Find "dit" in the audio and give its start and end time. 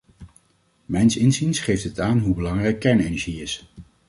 1.83-1.99